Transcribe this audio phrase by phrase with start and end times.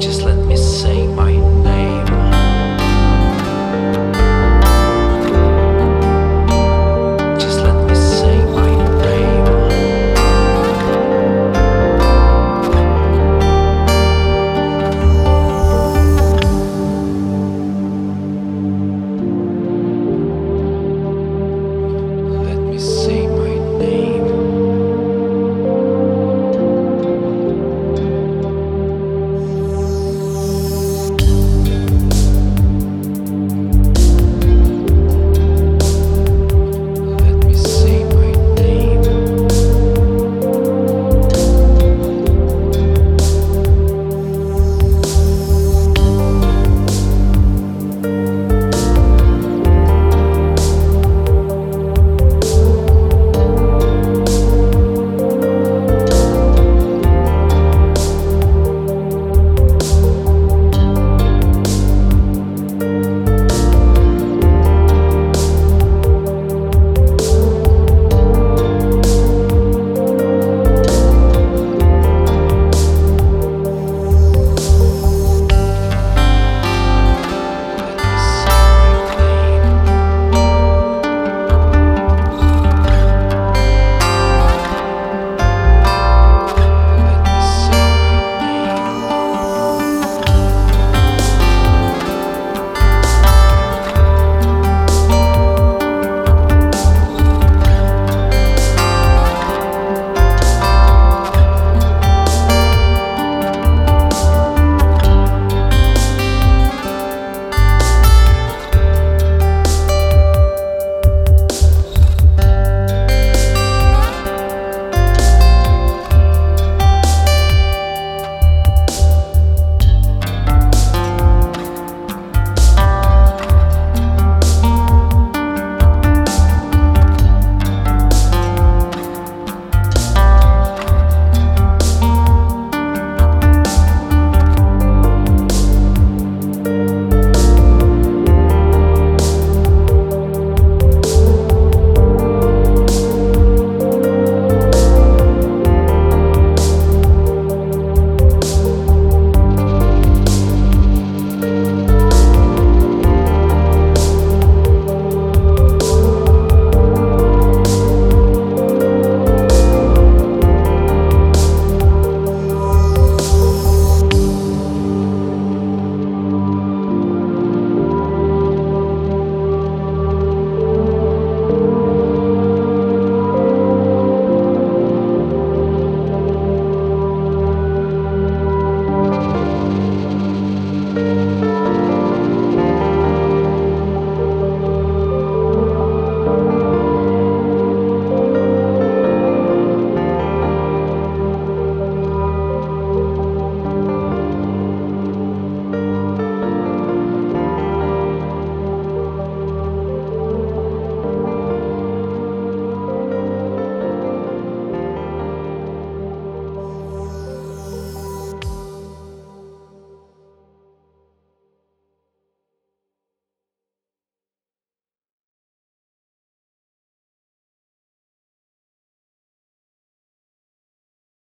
[0.00, 0.39] just let